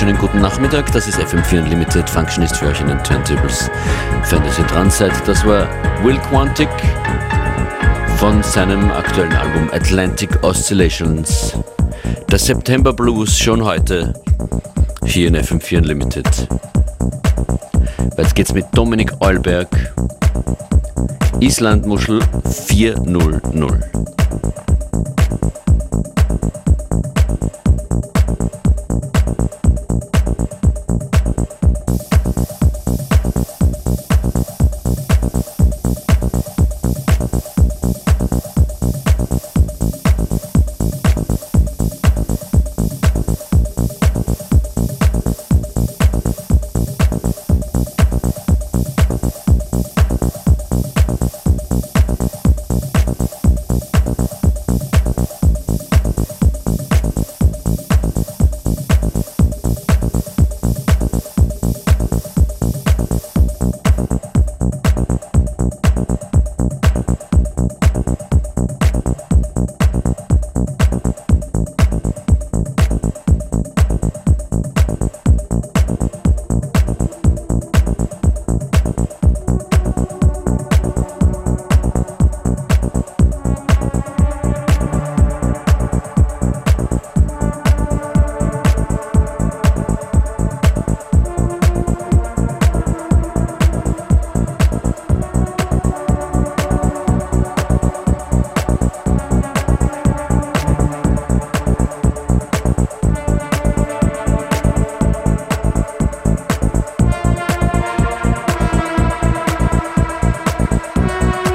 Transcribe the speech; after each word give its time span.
wunderschönen 0.00 0.20
guten 0.20 0.40
Nachmittag. 0.40 0.92
Das 0.92 1.08
ist 1.08 1.18
FM4 1.18 1.64
Unlimited. 1.64 2.08
Functionist 2.08 2.58
für 2.58 2.66
euch 2.66 2.80
in 2.80 2.86
den 2.86 3.02
Turntables. 3.02 3.68
Fan, 4.22 4.44
dass 4.44 4.56
ihr 4.56 4.64
dran 4.66 4.88
seid. 4.90 5.10
Das 5.26 5.44
war 5.44 5.66
Will 6.04 6.16
Quantic 6.30 6.68
von 8.16 8.40
seinem 8.44 8.92
aktuellen 8.92 9.32
Album 9.32 9.68
Atlantic 9.72 10.30
Oscillations. 10.44 11.54
Der 12.30 12.38
September 12.38 12.92
Blues 12.92 13.36
schon 13.36 13.64
heute 13.64 14.12
hier 15.04 15.26
in 15.26 15.36
FM4 15.36 15.78
Unlimited. 15.78 16.48
Jetzt 18.16 18.36
geht's 18.36 18.52
mit 18.52 18.66
Dominik 18.74 19.10
Eulberg. 19.18 19.68
Islandmuschel 21.40 22.20
400. 22.68 23.42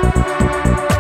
Música 0.04 0.93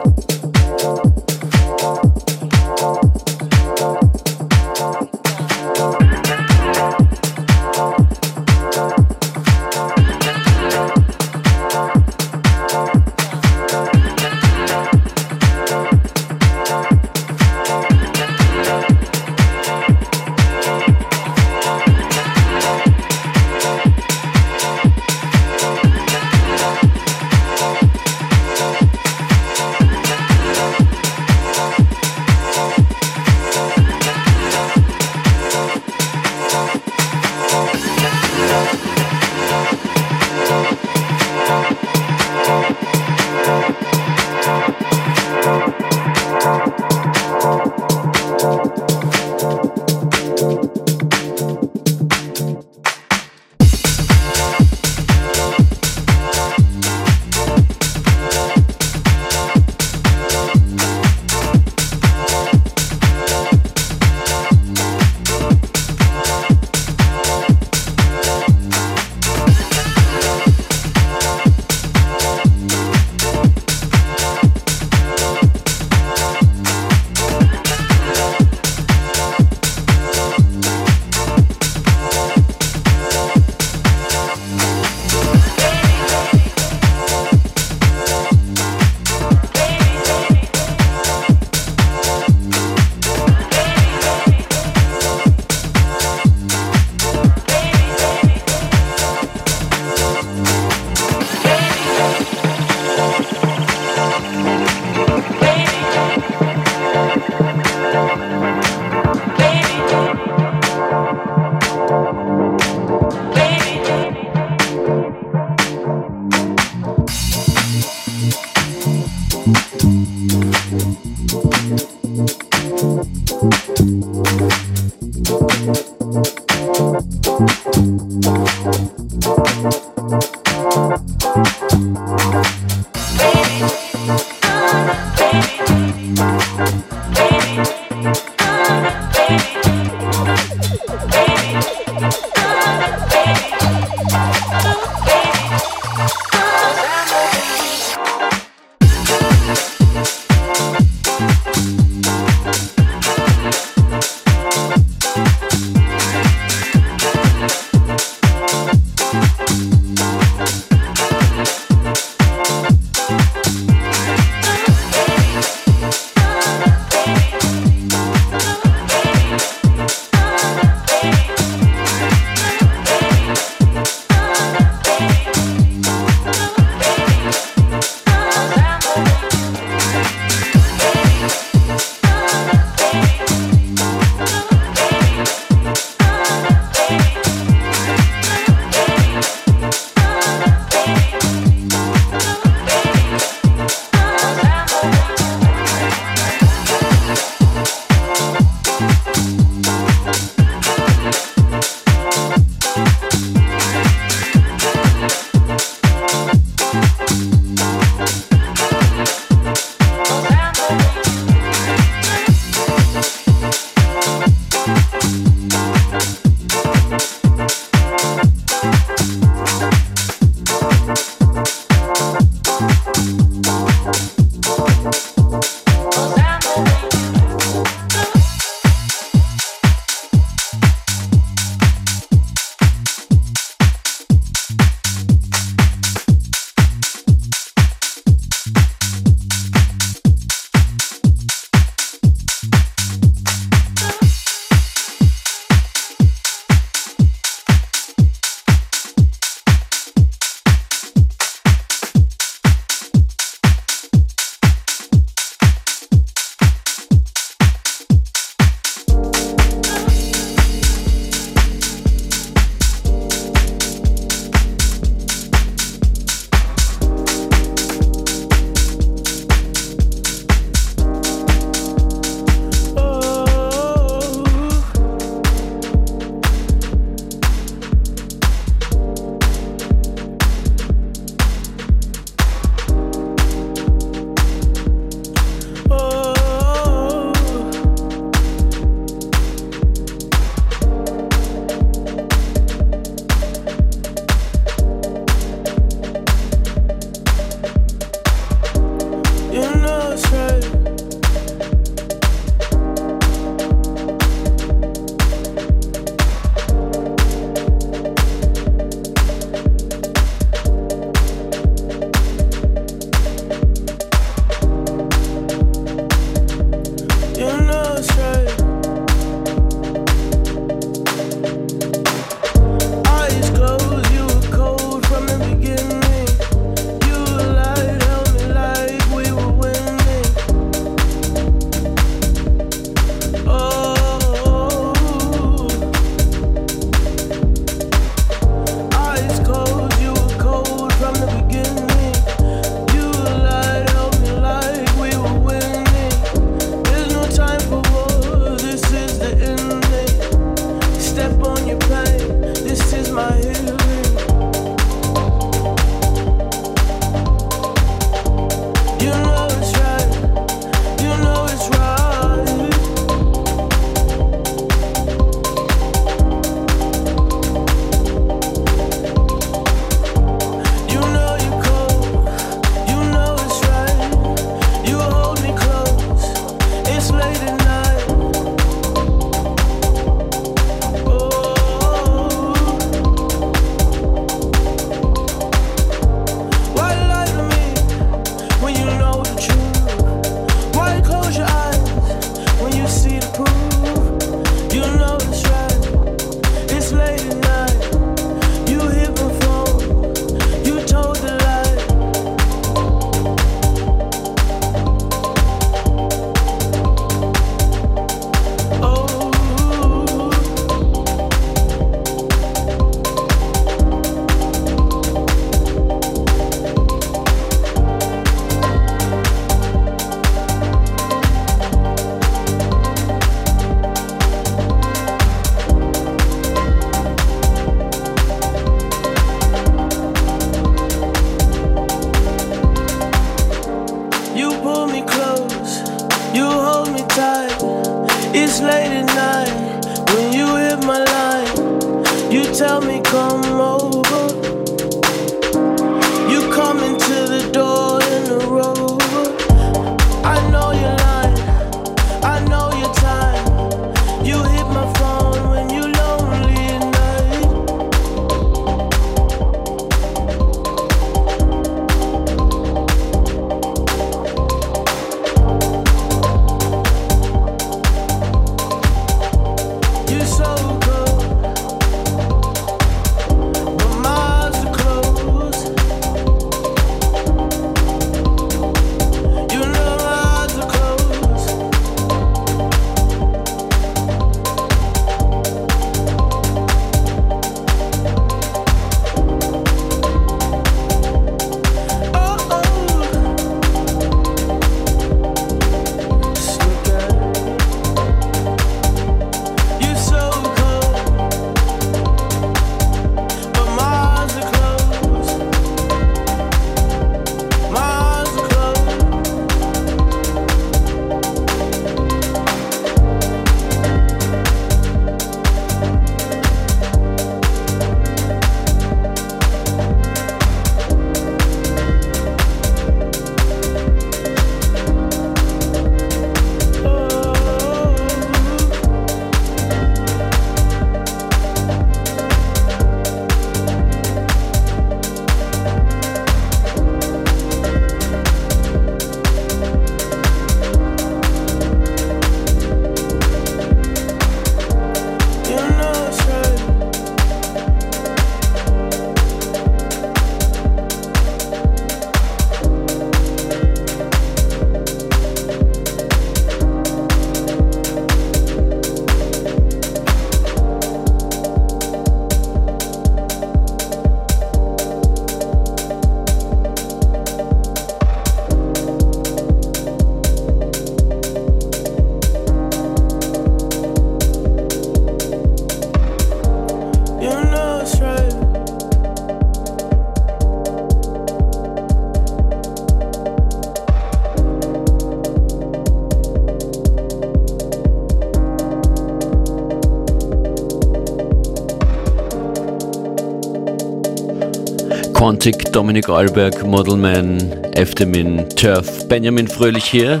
Quantic, 595.10 595.50
Dominik 595.50 595.88
Alberg, 595.88 596.46
Modelman, 596.46 597.18
Eftemin, 597.54 598.28
Turf, 598.36 598.86
Benjamin 598.86 599.26
Fröhlich 599.26 599.64
hier. 599.64 600.00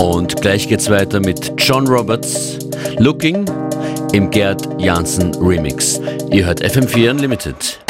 Und 0.00 0.40
gleich 0.40 0.66
geht's 0.66 0.88
weiter 0.88 1.20
mit 1.20 1.52
John 1.58 1.86
Roberts, 1.86 2.56
Looking 2.98 3.44
im 4.14 4.30
Gerd 4.30 4.66
Janssen 4.80 5.34
Remix. 5.34 6.00
Ihr 6.30 6.46
hört 6.46 6.64
FM4 6.64 7.10
Unlimited. 7.10 7.85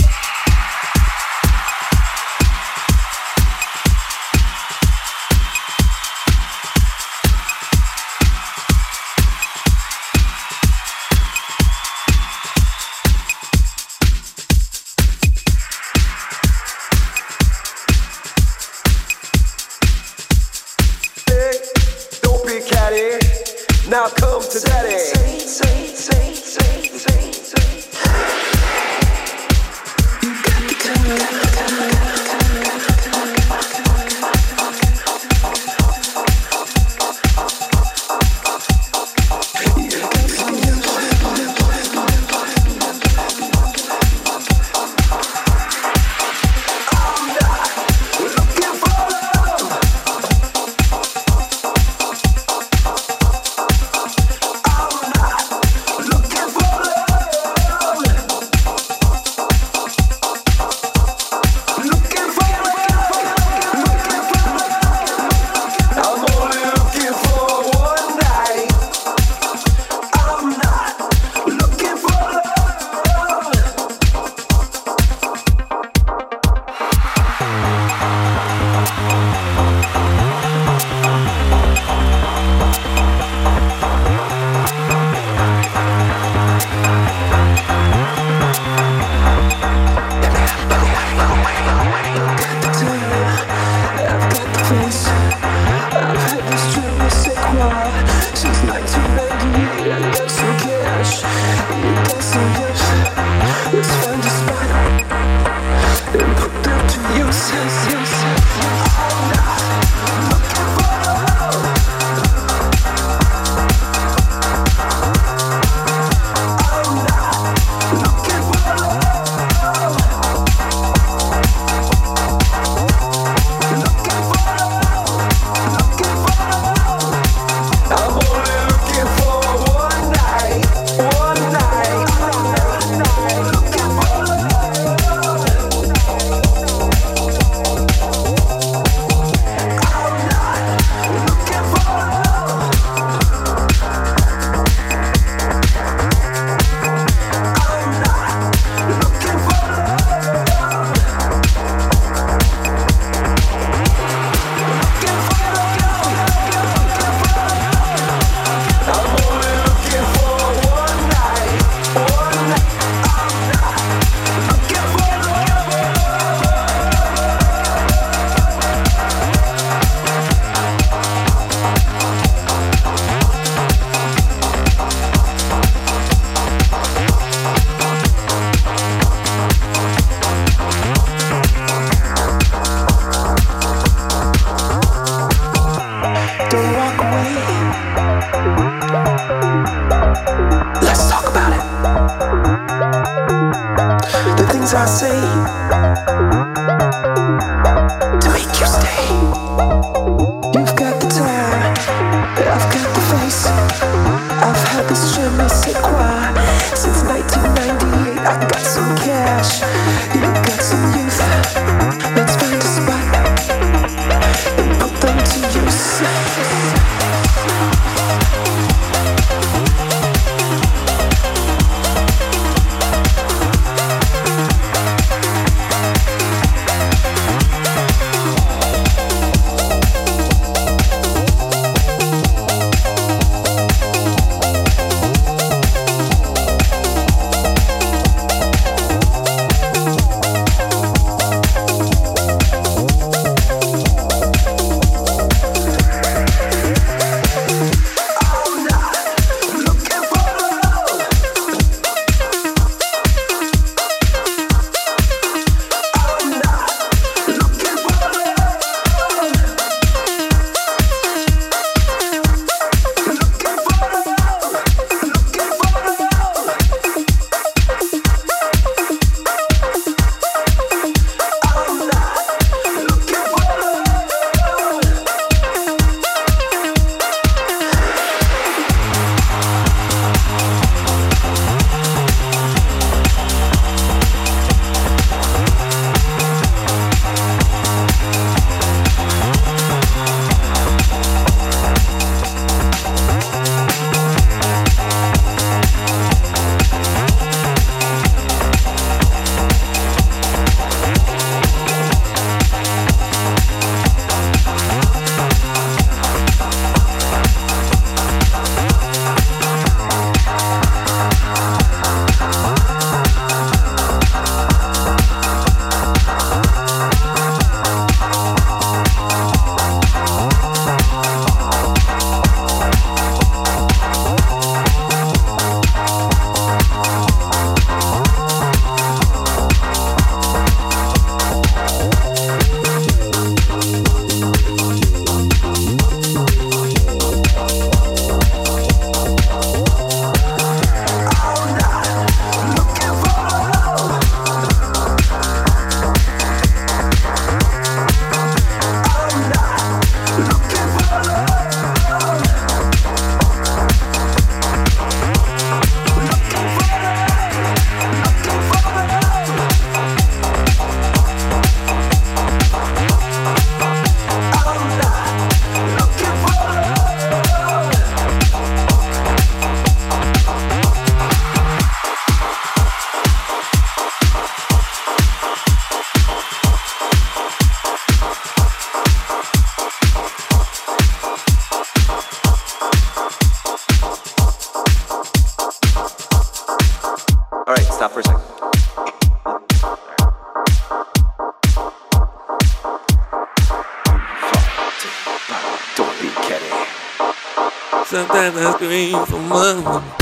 Sometimes 398.27 398.45
I 398.45 398.57
scream 398.57 399.07
for 399.07 399.20
money. 399.20 399.95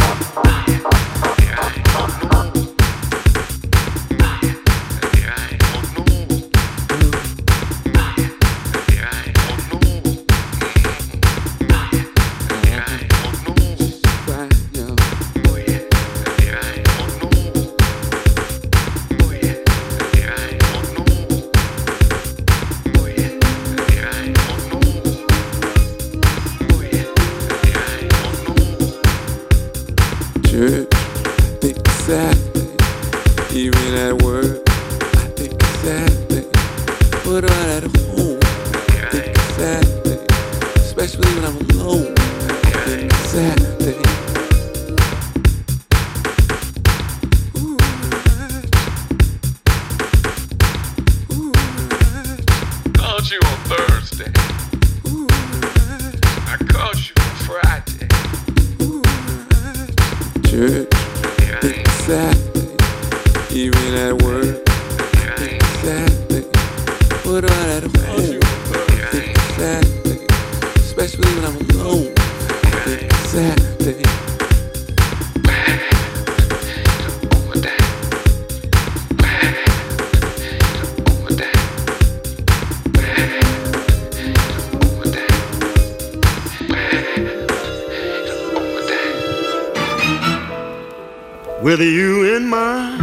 With 91.75 91.83
you 91.83 92.37
in 92.37 92.47
mind, 92.49 93.01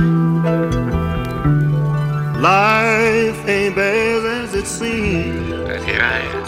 life 2.41 3.45
ain't 3.45 3.75
bad 3.75 4.25
as 4.25 4.53
it 4.53 4.65
seems. 4.65 5.83
Here 5.83 5.99
I 6.01 6.19
am. 6.21 6.41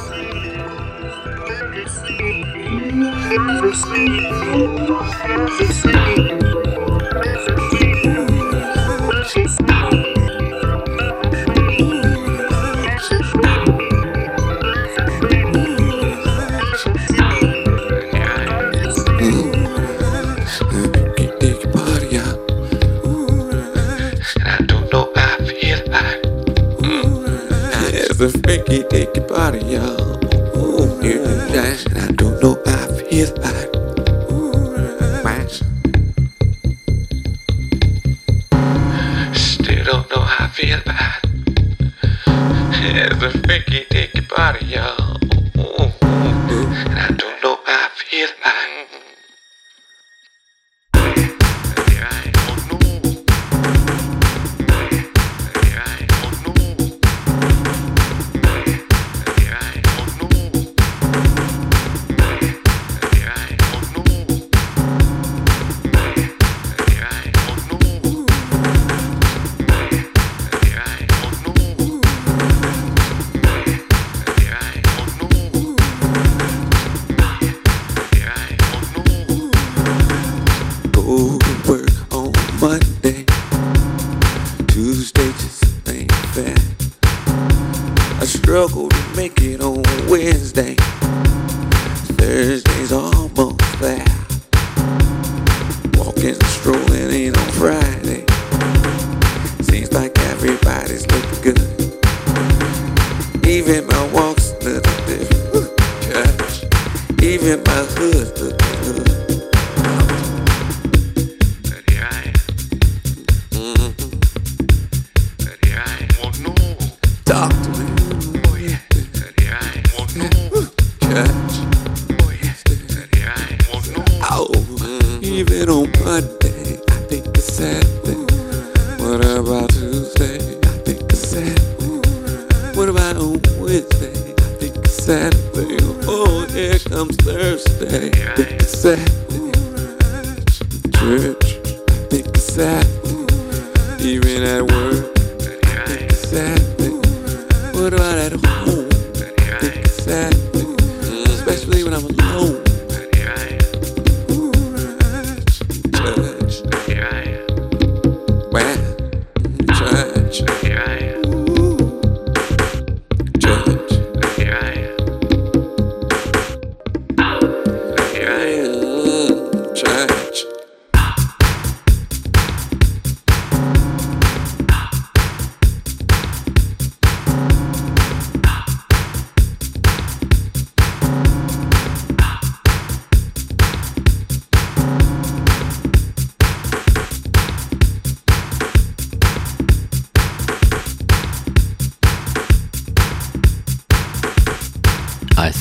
And 31.74 31.98
I 31.98 32.08
don't 32.10 32.40
know 32.44 32.62
how. 32.68 32.83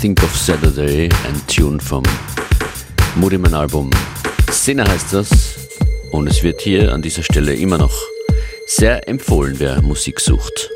Think 0.03 0.21
of 0.25 0.37
Saturday, 0.37 1.09
ein 1.29 1.47
Tune 1.47 1.79
vom 1.79 2.03
Mudiman 3.15 3.55
Album. 3.55 3.89
Sinne 4.51 4.83
heißt 4.83 5.13
das. 5.13 5.31
Und 6.11 6.27
es 6.27 6.43
wird 6.43 6.61
hier 6.61 6.93
an 6.93 7.03
dieser 7.03 7.23
Stelle 7.23 7.55
immer 7.55 7.79
noch 7.79 7.95
sehr 8.67 9.09
empfohlen, 9.09 9.61
wer 9.61 9.81
Musik 9.81 10.19
sucht. 10.19 10.71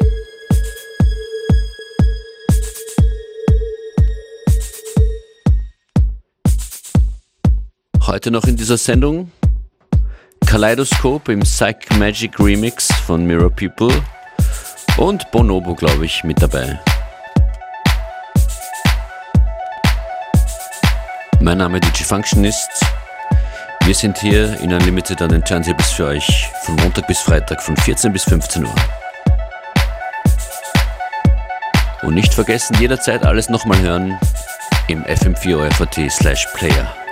Heute 8.06 8.30
noch 8.30 8.44
in 8.44 8.56
dieser 8.56 8.76
Sendung 8.76 9.32
Kaleidoscope 10.46 11.32
im 11.32 11.40
Psych 11.40 11.90
Magic 11.98 12.38
Remix 12.38 12.92
von 13.04 13.26
Mirror 13.26 13.50
People 13.50 13.92
und 14.98 15.28
Bonobo, 15.32 15.74
glaube 15.74 16.06
ich, 16.06 16.22
mit 16.22 16.40
dabei. 16.40 16.78
Mein 21.41 21.59
Name 21.59 21.78
ist 21.78 22.03
Functionist. 22.03 22.70
Wir 23.84 23.95
sind 23.95 24.18
hier 24.18 24.59
in 24.61 24.72
Unlimited 24.72 25.20
an 25.22 25.30
den 25.30 25.45
Turntables 25.45 25.93
für 25.93 26.07
euch 26.07 26.49
von 26.62 26.76
Montag 26.76 27.07
bis 27.07 27.18
Freitag 27.20 27.62
von 27.62 27.76
14 27.76 28.12
bis 28.12 28.24
15 28.24 28.64
Uhr. 28.64 28.74
Und 32.03 32.14
nicht 32.14 32.34
vergessen, 32.34 32.76
jederzeit 32.80 33.24
alles 33.24 33.49
nochmal 33.49 33.78
hören 33.80 34.18
im 34.89 35.05
fm4.at 35.05 36.11
slash 36.11 36.47
player. 36.55 37.05